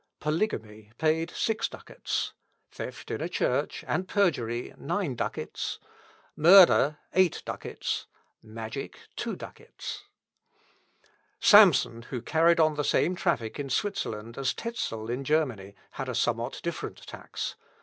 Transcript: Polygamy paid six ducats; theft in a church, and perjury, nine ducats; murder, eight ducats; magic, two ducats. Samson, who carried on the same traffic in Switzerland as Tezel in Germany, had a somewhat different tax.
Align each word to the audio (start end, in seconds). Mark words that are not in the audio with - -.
Polygamy 0.19 0.91
paid 0.97 1.29
six 1.29 1.67
ducats; 1.67 2.33
theft 2.71 3.11
in 3.11 3.21
a 3.21 3.29
church, 3.29 3.83
and 3.87 4.07
perjury, 4.07 4.73
nine 4.79 5.13
ducats; 5.13 5.77
murder, 6.35 6.97
eight 7.13 7.43
ducats; 7.45 8.07
magic, 8.41 8.97
two 9.15 9.35
ducats. 9.35 10.05
Samson, 11.39 12.01
who 12.09 12.19
carried 12.19 12.59
on 12.59 12.73
the 12.73 12.83
same 12.83 13.13
traffic 13.15 13.59
in 13.59 13.69
Switzerland 13.69 14.39
as 14.39 14.55
Tezel 14.55 15.07
in 15.07 15.23
Germany, 15.23 15.75
had 15.91 16.09
a 16.09 16.15
somewhat 16.15 16.61
different 16.63 17.05
tax. 17.05 17.53